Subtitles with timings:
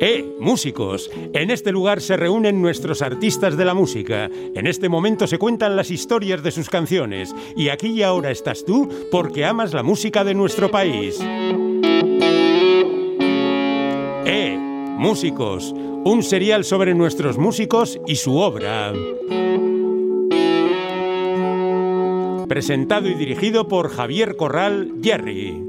[0.00, 1.10] ¡Eh, músicos!
[1.32, 4.30] En este lugar se reúnen nuestros artistas de la música.
[4.54, 7.34] En este momento se cuentan las historias de sus canciones.
[7.56, 11.18] Y aquí y ahora estás tú porque amas la música de nuestro país.
[14.24, 15.74] ¡Eh, músicos!
[16.04, 18.92] Un serial sobre nuestros músicos y su obra.
[22.46, 25.67] Presentado y dirigido por Javier Corral Jerry.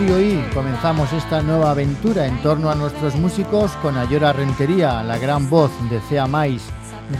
[0.00, 5.48] Y comenzamos esta nueva aventura en torno a nuestros músicos con Ayora Rentería, la gran
[5.48, 6.62] voz de Cea Mais,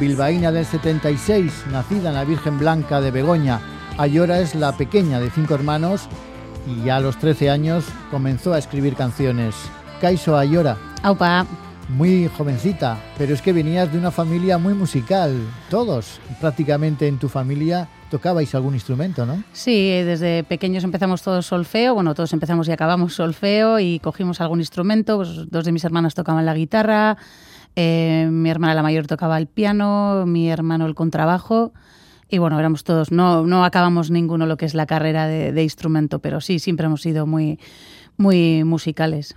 [0.00, 3.60] bilbaína del 76, nacida en la Virgen Blanca de Begoña.
[3.96, 6.08] Ayora es la pequeña de cinco hermanos
[6.66, 9.54] y ya a los 13 años comenzó a escribir canciones.
[10.00, 10.76] Kaiso Ayora.
[11.02, 11.46] Aupa.
[11.88, 15.36] Muy jovencita, pero es que venías de una familia muy musical.
[15.68, 19.44] Todos, prácticamente en tu familia, tocabais algún instrumento, ¿no?
[19.52, 24.60] Sí, desde pequeños empezamos todos solfeo, bueno, todos empezamos y acabamos solfeo y cogimos algún
[24.60, 27.18] instrumento, pues dos de mis hermanas tocaban la guitarra,
[27.76, 31.74] eh, mi hermana la mayor tocaba el piano, mi hermano el contrabajo
[32.30, 35.62] y bueno, éramos todos, no, no acabamos ninguno lo que es la carrera de, de
[35.62, 37.60] instrumento, pero sí, siempre hemos sido muy,
[38.16, 39.36] muy musicales.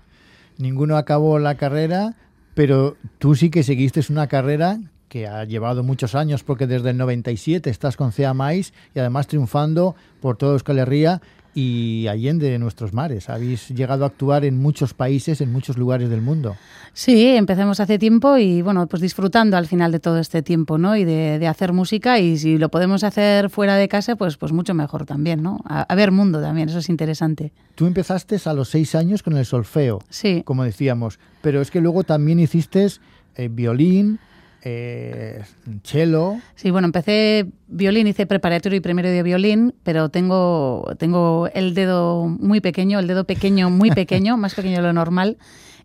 [0.58, 2.16] Ninguno acabó la carrera,
[2.58, 4.80] pero tú sí que seguiste una carrera
[5.10, 9.28] que ha llevado muchos años porque desde el 97 estás con CEA Mais y además
[9.28, 11.22] triunfando por toda Euskal Herria
[11.60, 13.32] y allende de nuestros mares.
[13.32, 16.56] Habéis llegado a actuar en muchos países, en muchos lugares del mundo.
[16.94, 20.96] Sí, empezamos hace tiempo y bueno, pues disfrutando al final de todo este tiempo, ¿no?
[20.96, 24.76] Y de, hacer música y si lo podemos hacer fuera de casa, pues, pues mucho
[24.76, 25.60] mejor también, ¿no?
[25.66, 27.52] A, ver mundo también, eso es interesante.
[27.74, 30.44] Tú empezaste a los seis años con el solfeo, sí.
[30.46, 32.88] como decíamos, pero es que luego también hiciste
[33.36, 34.20] eh, violín,
[34.64, 35.42] eh,
[35.84, 36.38] cello.
[36.56, 42.28] Sí, bueno, empecé violín, hice preparatorio y primero de violín, pero tengo, tengo el dedo
[42.28, 45.38] muy pequeño, el dedo pequeño, muy pequeño, más pequeño de lo normal,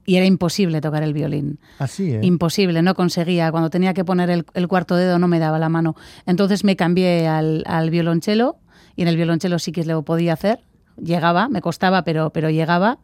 [0.04, 1.60] y era imposible tocar el violín.
[1.78, 2.20] Así, ¿eh?
[2.22, 3.50] Imposible, no conseguía.
[3.52, 5.94] Cuando tenía que poner el, cuarto dedo no me daba la mano.
[6.26, 8.56] Entonces me cambié al, al violonchelo,
[8.96, 10.60] y en el violonchelo sí que lo podía hacer.
[11.02, 12.98] Llegaba, me costaba, pero, pero llegaba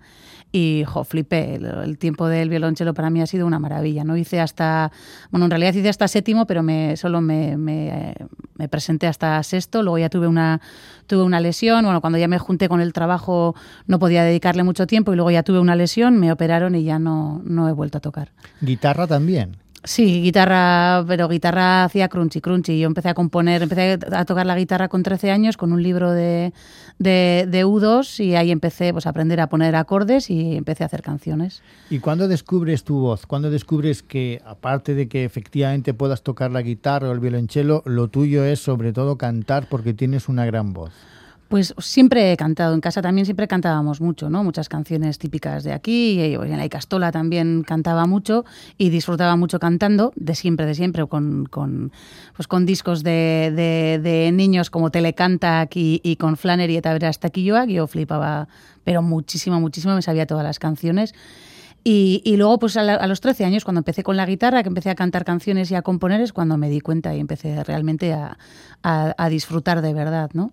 [0.52, 1.56] y jo, flipé.
[1.56, 4.04] El, tiempo del violonchelo para mí ha sido una maravilla.
[4.04, 4.90] No hice hasta,
[5.30, 8.14] bueno, en realidad hice hasta séptimo, pero me, solo me, me,
[8.70, 9.82] presenté hasta sexto.
[9.82, 10.60] Luego ya tuve una,
[11.06, 11.84] tuve una lesión.
[11.84, 13.54] Bueno, cuando ya me junté con el trabajo
[13.86, 16.98] no podía dedicarle mucho tiempo y luego ya tuve una lesión, me operaron y ya
[16.98, 18.32] no, no he vuelto a tocar.
[18.60, 19.56] ¿Guitarra también?
[19.84, 22.80] Sí, guitarra, pero guitarra hacía crunchy, crunchy.
[22.80, 26.10] Yo empecé a componer, empecé a tocar la guitarra con 13 años con un libro
[26.10, 26.52] de,
[26.98, 30.86] de, de U2 y ahí empecé pues, a aprender a poner acordes y empecé a
[30.86, 31.62] hacer canciones.
[31.90, 33.24] ¿Y cuándo descubres tu voz?
[33.26, 38.08] ¿Cuándo descubres que, aparte de que efectivamente puedas tocar la guitarra o el violonchelo, lo
[38.08, 40.90] tuyo es sobre todo cantar porque tienes una gran voz?
[41.48, 44.44] Pues siempre he cantado, en casa también siempre cantábamos mucho, ¿no?
[44.44, 48.44] Muchas canciones típicas de aquí, y en la Icastola también cantaba mucho
[48.76, 51.90] y disfrutaba mucho cantando, de siempre, de siempre, con, con
[52.36, 53.50] pues con discos de,
[54.02, 58.48] de, niños como Telecanta y, y con Flannery y Taveras Taquilloa, yo flipaba,
[58.84, 61.14] pero muchísimo, muchísimo, me sabía todas las canciones.
[61.82, 64.94] Y, luego, pues a, los 13 años, cuando empecé con la guitarra, que empecé a
[64.94, 68.36] cantar canciones y a componer, es cuando me di cuenta y empecé realmente a,
[68.82, 70.52] a, a disfrutar de verdad, ¿no?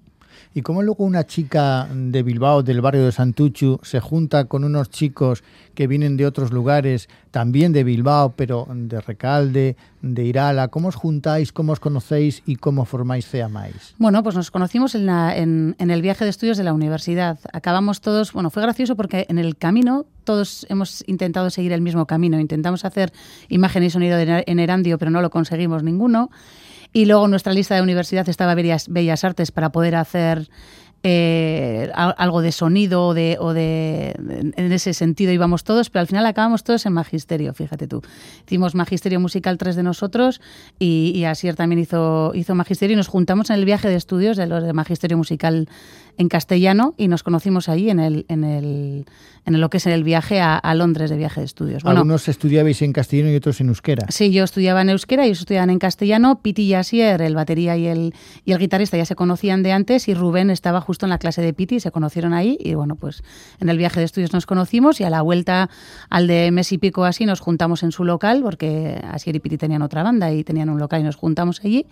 [0.53, 4.89] ¿Y cómo luego una chica de Bilbao, del barrio de Santuchu, se junta con unos
[4.89, 5.43] chicos
[5.73, 10.69] que vienen de otros lugares, también de Bilbao, pero de Recalde, de Irala?
[10.69, 13.95] ¿Cómo os juntáis, cómo os conocéis y cómo formáis CEAMAIS?
[13.97, 17.39] Bueno, pues nos conocimos en, el viaje de estudios de la universidad.
[17.53, 22.05] Acabamos todos, bueno, fue gracioso porque en el camino todos hemos intentado seguir el mismo
[22.05, 22.39] camino.
[22.39, 23.11] Intentamos hacer
[23.49, 26.29] imagen y sonido en Erandio, pero no lo conseguimos ninguno.
[26.95, 30.47] Y luego nuestra lista de universidad estaba Bellas, Bellas Artes para poder hacer
[31.07, 36.07] eh, algo de sonido o de, o de, en ese sentido íbamos todos, pero al
[36.07, 38.01] final acabamos todos en magisterio, fíjate tú.
[38.43, 40.41] Hicimos magisterio musical tres de nosotros
[40.79, 44.35] y, y Asier también hizo, hizo magisterio y nos juntamos en el viaje de estudios
[44.35, 45.69] de los de magisterio musical
[46.17, 49.05] en castellano y nos conocimos ahí en el, en el,
[49.45, 51.83] en lo que es el viaje a, Londres de viaje de estudios.
[51.83, 54.05] Bueno, Algunos estudiabais en castellano y otros en euskera.
[54.09, 56.41] Sí, yo estudiaba en euskera y ellos estudiaban en castellano.
[56.41, 58.13] Piti y Asier, el batería y el,
[58.43, 61.41] y el guitarrista ya se conocían de antes y Rubén estaba justo en la clase
[61.41, 63.23] de Piti, se conocieron ahí y bueno, pues
[63.59, 65.69] en el viaje de estudios nos conocimos y a la vuelta
[66.09, 69.57] al de mes y pico así nos juntamos en su local porque Asier y Piti
[69.57, 71.85] tenían otra banda y tenían un local y nos juntamos allí.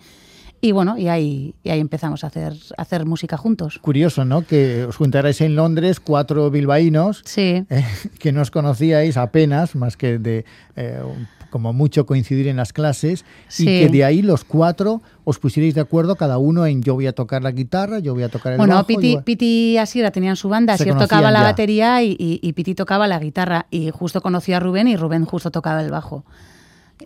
[0.64, 3.78] Y bueno, y ahí, y ahí empezamos a hacer, a hacer música juntos.
[3.80, 4.46] Curioso, ¿no?
[4.46, 7.66] Que os juntarais en Londres cuatro bilbaínos sí.
[7.68, 7.84] Eh,
[8.18, 10.46] que no os conocíais apenas, más que de
[10.76, 11.02] eh,
[11.50, 13.26] como mucho coincidir en las clases,
[13.58, 17.08] y que de ahí los cuatro os pusierais de acuerdo cada uno en yo voy
[17.08, 18.86] a tocar la guitarra, yo voy a tocar el bueno, bajo.
[18.86, 23.06] Bueno, Piti, y Asiera tenían su banda, Asier tocaba la batería y, y Piti tocaba
[23.06, 26.24] la guitarra, y justo conocí a Rubén y Rubén justo tocaba el bajo.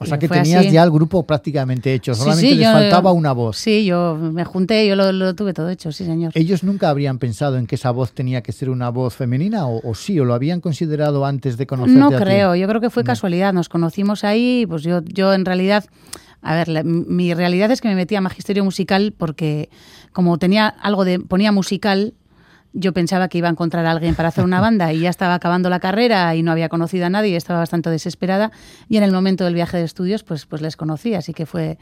[0.00, 3.56] O sea que tenías ya el grupo prácticamente hecho, solamente les faltaba una voz.
[3.56, 6.32] Sí, yo me junté, yo lo, tuve todo hecho, sí señor.
[6.34, 9.94] ¿Ellos nunca habrían pensado en que esa voz tenía que ser una voz femenina o,
[9.94, 13.52] sí, o lo habían considerado antes de conocerte No creo, yo creo que fue casualidad,
[13.52, 15.84] nos conocimos ahí, pues yo, yo en realidad...
[16.40, 19.70] A ver, mi realidad es que me metí a magisterio musical porque
[20.12, 22.14] como tenía algo de ponía musical,
[22.78, 25.34] yo pensaba que iba a encontrar a alguien para hacer una banda y ya estaba
[25.34, 28.52] acabando la carrera y no había conocido a nadie y estaba bastante desesperada
[28.88, 31.78] y en el momento del viaje de estudios pues, pues les conocí, así que fue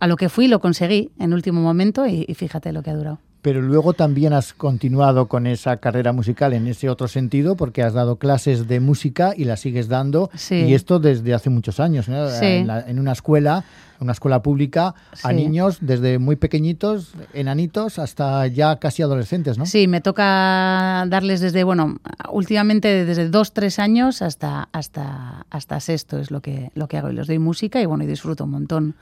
[0.00, 3.18] a lo que fui, lo conseguí en último momento y, fíjate lo que ha durado.
[3.42, 7.92] Pero luego también has continuado con esa carrera musical en ese otro sentido porque has
[7.92, 12.98] dado clases de música y la sigues dando y esto desde hace muchos años, en
[12.98, 13.64] una escuela
[14.02, 19.64] una escuela pública a niños desde muy pequeñitos, enanitos, hasta ya casi adolescentes, ¿no?
[19.64, 21.96] Sí, me toca darles desde, bueno,
[22.30, 27.10] últimamente desde dos, tres años hasta, hasta, hasta sexto es lo que, lo que hago.
[27.10, 28.94] Y les doy música y bueno, y disfruto un montón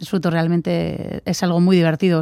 [0.00, 2.20] disfruto realmente, es algo muy divertido.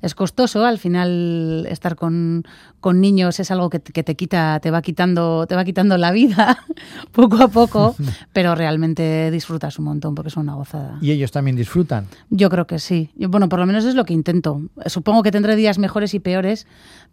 [0.00, 2.44] Es, costoso, al final estar con,
[2.80, 6.12] con niños es algo que, que, te quita, te va quitando, te va quitando la
[6.12, 6.64] vida
[7.12, 7.96] poco a poco,
[8.32, 10.98] pero realmente disfrutas un montón porque es una gozada.
[11.02, 12.06] ¿Y ellos también disfrutan?
[12.30, 13.10] Yo creo que sí.
[13.16, 14.62] Yo, bueno, por lo menos es lo que intento.
[14.86, 16.68] Supongo que tendré días mejores y peores,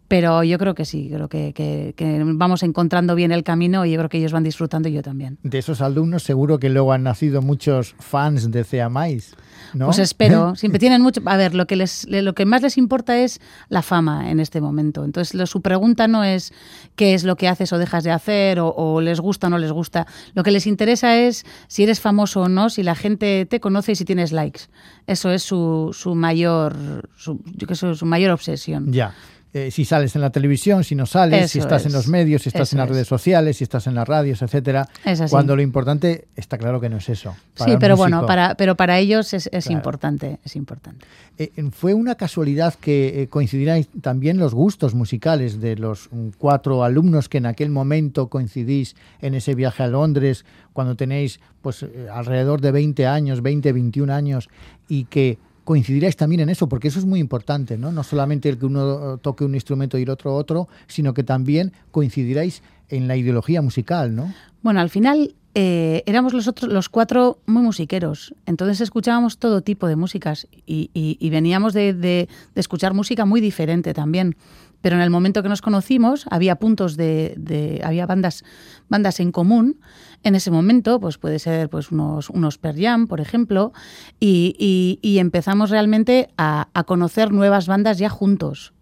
[0.08, 3.92] pero yo creo que sí, creo que, que, que, vamos encontrando bien el camino y
[3.92, 5.38] yo creo que ellos van disfrutando y yo también.
[5.42, 9.34] De esos alumnos seguro que luego han nacido muchos fans de CEAMAIS.
[9.74, 9.86] ¿no?
[9.86, 10.54] Pues espero.
[10.56, 11.20] Siempre tienen mucho.
[11.24, 14.60] A ver, lo que les, lo que más les importa es la fama en este
[14.60, 15.04] momento.
[15.04, 16.52] Entonces, lo, su pregunta no es
[16.94, 19.72] qué es lo que haces o dejas de hacer o, les gusta o no les
[19.72, 20.06] gusta.
[20.34, 23.92] Lo que les interesa es si eres famoso o no, si la gente te conoce
[23.92, 24.62] y si tienes likes.
[25.06, 28.92] Eso es su, su mayor, su, yo que su mayor obsesión.
[28.92, 29.14] Ya.
[29.56, 32.50] Eh, si sales en la televisión, si no sales, si estás en los medios, si
[32.50, 34.86] estás en las redes sociales, si estás en las radios, etcétera.
[35.30, 37.34] Cuando lo importante está claro que no es eso.
[37.54, 41.06] sí, pero bueno, para, pero para ellos es, importante, es importante.
[41.38, 46.84] Eh, fue una casualidad que eh, coincidieran también los gustos musicales de los mm, cuatro
[46.84, 50.44] alumnos que en aquel momento coincidís en ese viaje a Londres,
[50.74, 51.82] cuando tenéis pues
[52.12, 54.50] alrededor de 20 años, 20, 21 años,
[54.86, 57.90] y que coincidiráis también en eso, porque eso es muy importante, ¿no?
[57.90, 61.72] No solamente el que uno toque un instrumento y el otro otro, sino que también
[61.90, 64.32] coincidiráis en la ideología musical, ¿no?
[64.62, 69.88] Bueno, al final eh, éramos los, otros, los cuatro muy musiqueros, entonces escuchábamos todo tipo
[69.88, 74.36] de músicas y, veníamos de, de, escuchar música muy diferente también.
[74.80, 78.44] Pero en el momento que nos conocimos había puntos de, de había bandas,
[78.88, 79.80] bandas en común
[80.22, 83.72] en ese momento, pues puede ser pues unos, unos Per Jam, por ejemplo,
[84.18, 88.72] y, y, empezamos realmente a, a conocer nuevas bandas ya juntos.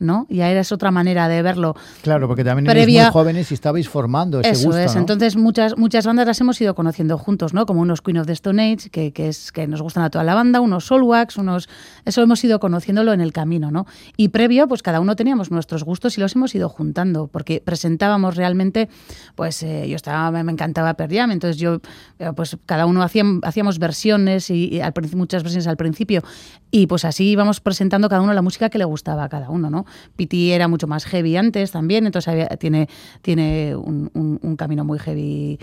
[0.00, 0.26] ¿No?
[0.28, 1.76] Ya era otra manera de verlo.
[2.02, 6.06] Claro, porque también erais muy jóvenes y estabais formando ese Eso es, entonces muchas, muchas
[6.06, 7.66] bandas las hemos ido conociendo juntos, ¿no?
[7.66, 10.24] Como unos Queen of the Stone Age, que, que, es, que nos gustan a toda
[10.24, 11.68] la banda, unos Solwax, unos...
[12.04, 13.86] Eso hemos ido conociéndolo en el camino, ¿no?
[14.16, 18.36] Y previo, pues cada uno teníamos nuestros gustos y los hemos ido juntando, porque presentábamos
[18.36, 18.88] realmente,
[19.34, 21.80] pues eh, yo estaba, me, encantaba Per entonces yo,
[22.18, 26.22] eh, pues cada uno hacía, hacíamos versiones y, al, muchas versiones al principio,
[26.70, 29.70] y pues así íbamos presentando cada uno la música que le gustaba a cada uno,
[29.70, 29.86] ¿no?
[30.16, 32.88] Piti era mucho más heavy antes también, entonces tiene,
[33.22, 35.58] tiene un, camino muy heavy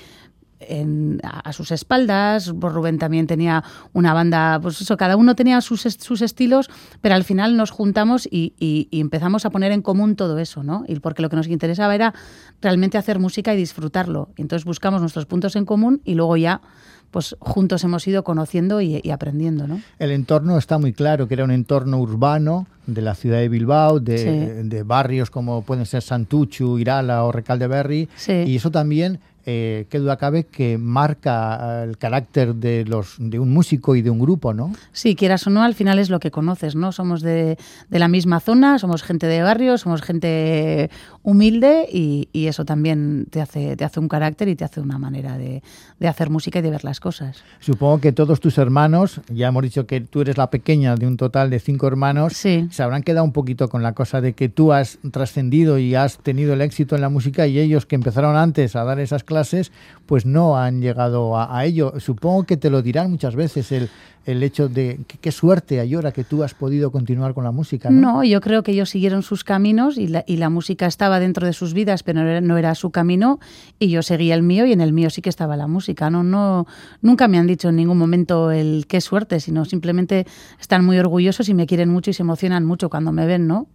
[1.23, 2.53] a, sus espaldas.
[2.59, 6.69] Pues Rubén también tenía una banda, pues eso, cada uno tenía sus, sus estilos,
[7.01, 10.83] pero al final nos juntamos y, empezamos a poner en común todo eso, ¿no?
[10.87, 12.13] Y porque lo que nos interesaba era
[12.61, 14.29] realmente hacer música y disfrutarlo.
[14.37, 16.61] Entonces buscamos nuestros puntos en común y luego ya
[17.11, 19.67] pues juntos hemos ido conociendo y, aprendiendo.
[19.67, 19.81] ¿no?
[19.99, 23.99] El entorno está muy claro, que era un entorno urbano de la ciudad de Bilbao,
[23.99, 29.99] de, barrios como pueden ser Santuchu, Irala o Recalde Berry, y eso también eh, qué
[29.99, 34.53] duda cabe que marca el carácter de los de un músico y de un grupo,
[34.53, 34.73] ¿no?
[34.91, 36.91] Sí, quieras o no, al final es lo que conoces, ¿no?
[36.91, 37.57] Somos de,
[37.89, 40.89] la misma zona, somos gente de barrio, somos gente
[41.27, 45.37] humilde y, eso también te hace, te hace un carácter y te hace una manera
[45.37, 45.61] de,
[46.07, 47.43] hacer música y de ver las cosas.
[47.59, 51.17] Supongo que todos tus hermanos, ya hemos dicho que tú eres la pequeña de un
[51.17, 54.71] total de cinco hermanos, se habrán quedado un poquito con la cosa de que tú
[54.71, 58.77] has trascendido y has tenido el éxito en la música y ellos que empezaron antes
[58.77, 59.73] a dar esas clases
[60.05, 61.93] pues no han llegado a, ello.
[61.99, 63.89] Supongo que te lo dirán muchas veces el,
[64.27, 67.89] el hecho de qué suerte, Ayora, que tú has podido continuar con la música.
[67.89, 68.23] ¿no?
[68.23, 71.53] yo creo que ellos siguieron sus caminos y la, y la música estaba dentro de
[71.53, 73.39] sus vidas, pero no era, su camino
[73.79, 76.09] y yo seguía el mío y en el mío sí que estaba la música.
[76.09, 76.67] No, no,
[77.01, 80.25] nunca me han dicho en ningún momento el qué suerte, sino simplemente
[80.59, 83.67] están muy orgullosos y me quieren mucho y se emocionan mucho cuando me ven, ¿no?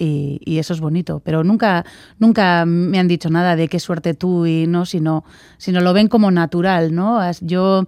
[0.00, 1.20] y, eso es bonito.
[1.24, 1.84] Pero nunca,
[2.18, 5.24] nunca me han dicho nada de qué suerte tú y no, sino,
[5.58, 7.20] sino lo ven como natural, ¿no?
[7.40, 7.86] Yo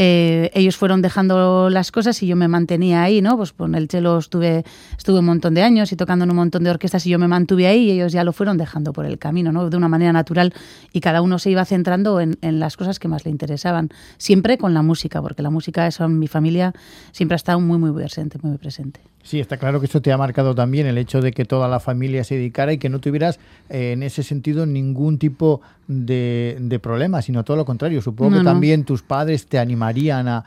[0.00, 3.36] eh, ellos fueron dejando las cosas y yo me mantenía ahí, ¿no?
[3.36, 4.64] Pues con el chelo estuve,
[4.96, 7.26] estuve un montón de años y tocando en un montón de orquestas y yo me
[7.26, 9.68] mantuve ahí y ellos ya lo fueron dejando por el camino, ¿no?
[9.68, 10.54] De una manera natural
[10.92, 14.72] y cada uno se iba centrando en, las cosas que más le interesaban, siempre con
[14.72, 16.72] la música, porque la música, eso en mi familia
[17.10, 19.00] siempre ha estado muy, muy presente, muy presente.
[19.22, 21.80] Sí, está claro que eso te ha marcado también el hecho de que toda la
[21.80, 23.38] familia se dedicara y que no tuvieras
[23.68, 28.00] eh, en ese sentido ningún tipo de, de problema, sino todo lo contrario.
[28.00, 30.44] Supongo que también tus padres te animarían a,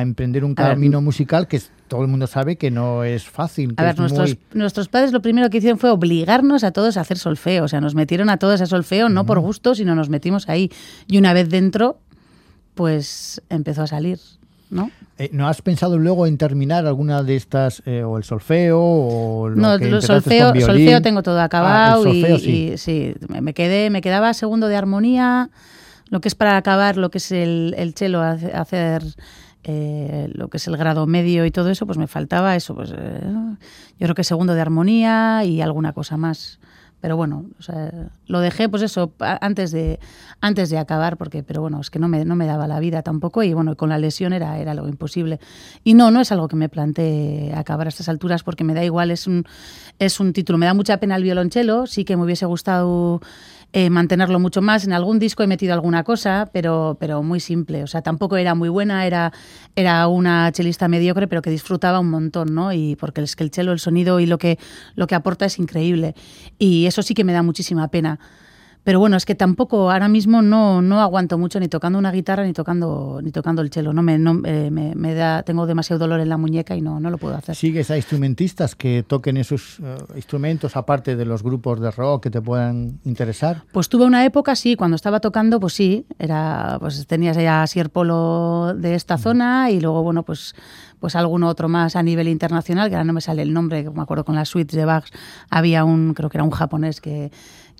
[0.00, 3.74] emprender un camino musical que todo el mundo sabe que no es fácil.
[3.78, 7.18] a ver, nuestros, nuestros padres lo primero que hicieron fue obligarnos a todos a hacer
[7.18, 7.64] solfeo.
[7.64, 10.70] O sea, nos metieron a todos a solfeo, no por gusto, sino nos metimos ahí.
[11.08, 11.98] Y una vez dentro,
[12.74, 14.20] pues empezó a salir.
[14.70, 14.90] ¿no?
[15.18, 19.48] Eh, ¿No has pensado luego en terminar alguna de estas, eh, o el solfeo, o
[19.48, 23.14] lo No, el solfeo, solfeo tengo todo acabado ah, y, sí.
[23.28, 25.50] me quedé, me quedaba segundo de armonía,
[26.12, 29.02] lo que es para acabar, lo que es el, el chelo, hacer
[29.64, 32.90] eh, lo que es el grado medio y todo eso, pues me faltaba eso, pues
[32.90, 33.56] yo
[33.98, 36.60] creo que segundo de armonía y alguna cosa más
[37.02, 37.90] pero bueno, o sea,
[38.28, 39.98] lo dejé pues eso antes de
[40.40, 43.02] antes de acabar porque pero bueno, es que no me, no me daba la vida
[43.02, 45.40] tampoco y bueno, con la lesión era era algo imposible.
[45.82, 48.84] Y no, no es algo que me planteé acabar a estas alturas porque me da
[48.84, 49.44] igual, es un
[49.98, 53.20] es un título, me da mucha pena el violonchelo, sí que me hubiese gustado
[53.74, 54.84] eh, mantenerlo mucho más.
[54.84, 57.82] En algún disco he metido alguna cosa, pero, pero muy simple.
[57.82, 59.32] O sea, tampoco era muy buena, era,
[59.76, 62.72] era una chelista mediocre, pero que disfrutaba un montón, ¿no?
[62.72, 64.58] Y porque es que el chelo, el sonido y lo que,
[64.94, 66.14] lo que aporta es increíble.
[66.58, 68.18] Y eso sí que me da muchísima pena.
[68.84, 72.44] Pero bueno, es que tampoco ahora mismo no, no aguanto mucho ni tocando una guitarra
[72.44, 73.92] ni tocando ni tocando el cello.
[73.92, 77.10] No me, no, eh, me, da, tengo demasiado dolor en la muñeca y no, no
[77.10, 77.54] lo puedo hacer.
[77.54, 82.30] ¿Sigues a instrumentistas que toquen esos eh, instrumentos aparte de los grupos de rock que
[82.30, 83.62] te puedan interesar?
[83.72, 87.90] Pues tuve una época, sí, cuando estaba tocando, pues sí, era, pues tenías ya Sier
[87.90, 90.54] Polo de esta zona y luego, bueno, pues
[91.02, 94.02] pues algún otro más a nivel internacional, que ahora no me sale el nombre, me
[94.02, 95.04] acuerdo con las suites de Bach,
[95.50, 97.32] había un, creo que era un japonés que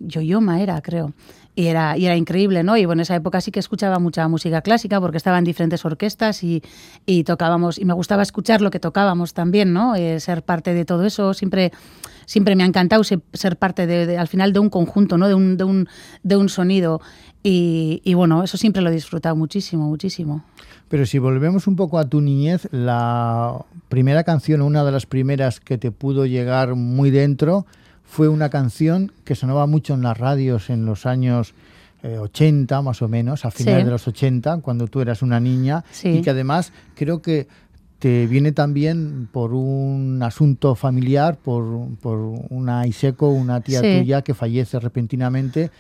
[0.07, 1.13] Yoyoma era, creo.
[1.55, 2.79] Y era, y era increíble, ¿no?
[2.79, 5.85] Y bueno, en esa época sí que escuchaba mucha música clásica porque estaba en diferentes
[5.85, 6.63] orquestas y,
[7.05, 9.95] y tocábamos, y me gustaba escuchar lo que tocábamos también, ¿no?
[9.95, 11.71] Eh, ser parte de todo eso, siempre,
[12.25, 13.21] siempre me ha encantado ser,
[13.59, 15.29] parte de, al final de un conjunto, ¿no?
[15.29, 15.89] De un, de un,
[16.23, 17.03] de un sonido.
[17.43, 20.45] Y, y, bueno, eso siempre lo he disfrutado muchísimo, muchísimo.
[20.89, 25.59] Pero si volvemos un poco a tu niñez, la primera canción, una de las primeras
[25.59, 27.67] que te pudo llegar muy dentro,
[28.13, 31.55] fue una canción que sonaba mucho en las radios en los años
[32.03, 35.83] 80 eh, más o menos, a finales de los 80, cuando tú eras una niña,
[36.05, 37.49] y que además creo que
[38.01, 41.65] te viene también por un asunto familiar, por,
[42.03, 42.19] por
[42.51, 45.71] una Iseco, una tía tuya que fallece repentinamente,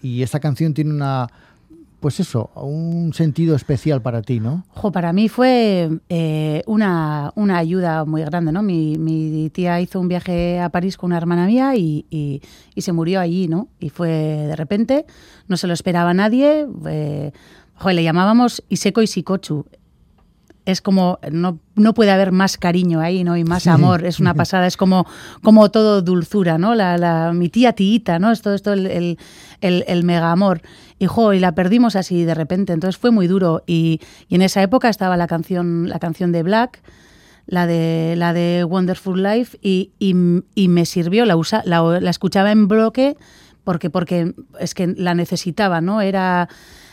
[0.00, 1.28] y esa canción tiene una
[2.02, 4.66] pues eso, un sentido especial para ti, ¿no?
[4.92, 8.60] Para mí fue eh, una, ayuda muy grande, ¿no?
[8.62, 12.42] Mi, tía hizo un viaje a París con una hermana mía y,
[12.76, 13.68] se murió allí, ¿no?
[13.78, 15.06] Y fue de repente,
[15.46, 16.66] no se lo esperaba nadie.
[16.86, 17.30] Eh,
[17.86, 19.64] le llamábamos Iseko y Sikochu.
[20.64, 23.36] Es como, no, no puede haber más cariño ahí, ¿no?
[23.36, 25.06] Y más amor, es una pasada, es como,
[25.42, 26.74] como todo dulzura, ¿no?
[26.74, 28.30] La, la, mi tía Tiita, ¿no?
[28.30, 29.18] Es todo esto el, el,
[29.60, 30.62] el, mega amor.
[30.98, 33.62] Y, y la perdimos así de repente, entonces fue muy duro.
[33.66, 36.80] Y, y, en esa época estaba la canción, la canción de Black,
[37.46, 40.14] la de, la de Wonderful Life, y, y,
[40.54, 43.16] y me sirvió, la, usa, la, la escuchaba en bloque
[43.64, 46.00] porque, porque es que la necesitaba, ¿no?
[46.00, 46.48] Era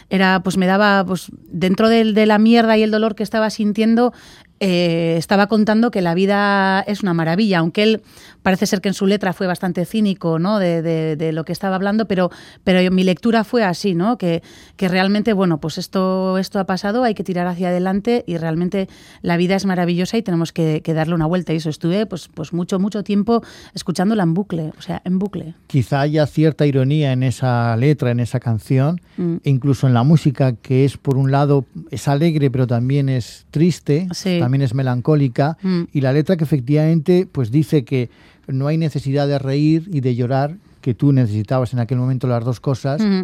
[0.10, 3.50] era pues me daba pues dentro de, de, la mierda y el dolor que estaba
[3.50, 4.14] sintiendo
[4.60, 8.02] eh, estaba contando que la vida es una maravilla, aunque él
[8.44, 10.60] parece ser que en su letra fue bastante cínico ¿no?
[10.60, 12.30] de, de, de lo que estaba hablando, pero,
[12.66, 14.18] pero mi lectura fue así, ¿no?
[14.18, 14.44] que,
[14.76, 18.90] que realmente, bueno, pues esto, esto ha pasado, hay que tirar hacia adelante y realmente
[19.22, 21.54] la vida es maravillosa y tenemos que, que darle una vuelta.
[21.54, 23.42] Y eso estuve pues, pues mucho, mucho tiempo
[23.74, 25.54] escuchándola en bucle, o sea, en bucle.
[25.68, 29.36] Quizá haya cierta ironía en esa letra, en esa canción, mm.
[29.44, 33.46] e incluso en la música, que es por un lado, es alegre, pero también es
[33.52, 34.08] triste.
[34.12, 35.84] Sí también es melancólica mm.
[35.94, 38.10] y la letra que efectivamente pues dice que
[38.48, 42.44] no hay necesidad de reír y de llorar, que tú necesitabas en aquel momento las
[42.44, 43.24] dos cosas, mm.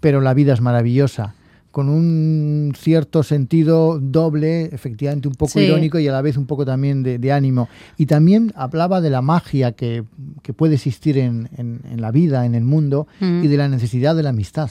[0.00, 1.34] pero la vida es maravillosa
[1.76, 5.60] con un cierto sentido doble, efectivamente un poco sí.
[5.60, 7.68] irónico y a la vez un poco también de, de ánimo.
[7.98, 10.02] Y también hablaba de la magia que,
[10.42, 13.44] que puede existir en, en, en, la vida, en el mundo, mm.
[13.44, 14.70] y de la necesidad de la amistad.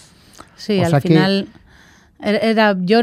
[0.56, 1.48] Sí, o al final
[2.20, 3.02] que, era yo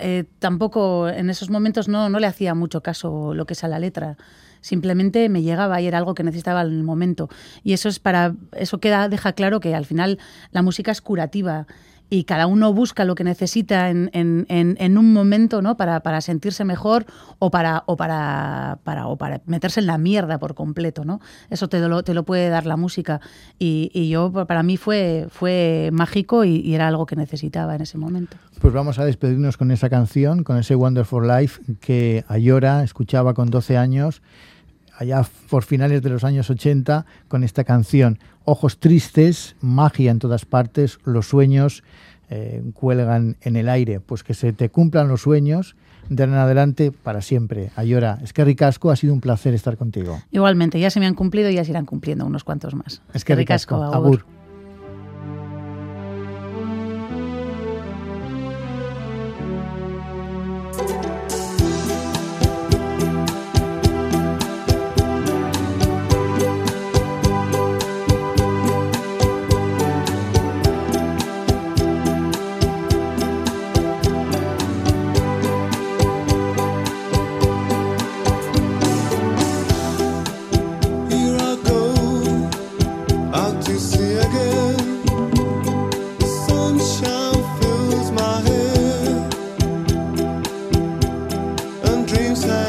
[0.00, 3.68] eh, tampoco en esos momentos no, no le hacía mucho caso lo que es a
[3.68, 4.16] la letra.
[4.60, 7.28] Simplemente me llegaba y era algo que necesitaba en el momento.
[7.62, 10.18] Y eso es para, eso queda, deja claro que al final
[10.50, 11.66] la música es curativa
[12.08, 15.76] y cada uno busca lo que necesita en, en, en, un momento ¿no?
[15.76, 17.04] para, para, sentirse mejor
[17.38, 21.04] o para, o, para, para, o para meterse en la mierda por completo.
[21.04, 21.20] ¿no?
[21.50, 23.20] Eso te lo, te lo puede dar la música.
[23.58, 27.82] Y, y yo, para mí fue, fue mágico y, y, era algo que necesitaba en
[27.82, 28.36] ese momento.
[28.60, 33.50] Pues vamos a despedirnos con esa canción, con ese Wonderful Life que Ayora escuchaba con
[33.50, 34.22] 12 años
[34.96, 38.18] allá por finales de los años 80 con esta canción.
[38.44, 41.82] Ojos tristes, magia en todas partes, los sueños
[42.30, 44.00] eh, cuelgan en el aire.
[44.00, 45.76] Pues que se te cumplan los sueños
[46.08, 47.70] de ahora en adelante para siempre.
[47.76, 50.20] Ayora, es que ricasco, ha sido un placer estar contigo.
[50.30, 53.02] Igualmente, ya se me han cumplido y ya se irán cumpliendo unos cuantos más.
[53.12, 54.24] Es que ricasco, agur.
[92.16, 92.65] presença